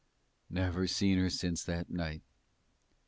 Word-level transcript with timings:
Never 0.49 0.87
seen 0.87 1.19
her 1.19 1.29
since 1.29 1.63
that 1.65 1.91
night. 1.91 2.23